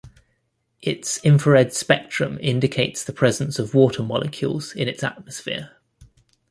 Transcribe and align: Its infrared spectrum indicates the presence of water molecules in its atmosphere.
Its 0.81 1.19
infrared 1.19 1.73
spectrum 1.73 2.39
indicates 2.41 3.03
the 3.03 3.13
presence 3.13 3.59
of 3.59 3.75
water 3.75 4.01
molecules 4.01 4.73
in 4.75 4.87
its 4.87 5.03
atmosphere. 5.03 5.77